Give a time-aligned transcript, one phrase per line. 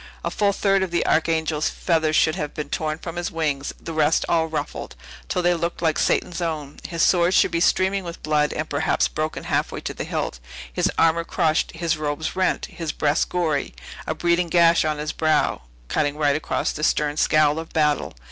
[0.25, 3.93] A full third of the Archangel's feathers should have been torn from his wings; the
[3.93, 4.95] rest all ruffled,
[5.29, 6.79] till they looked like Satan's own!
[6.89, 10.39] His sword should be streaming with blood, and perhaps broken halfway to the hilt;
[10.73, 13.75] his armor crushed, his robes rent, his breast gory;
[14.07, 18.15] a bleeding gash on his brow, cutting right across the stern scowl of battle!